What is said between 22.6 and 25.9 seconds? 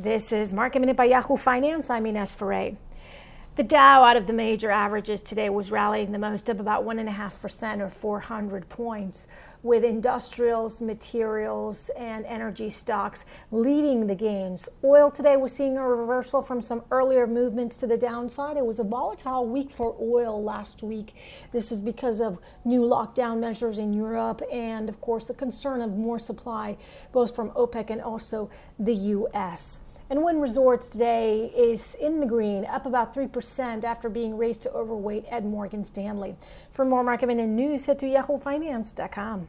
new lockdown measures in Europe and, of course, the concern of